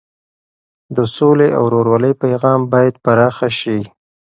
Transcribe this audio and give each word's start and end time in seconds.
د 0.95 0.97
سولې 1.15 1.49
او 1.57 1.63
ورورولۍ 1.67 2.13
پیغام 2.23 2.59
باید 2.73 2.93
پراخه 3.03 3.49
شي. 3.59 3.79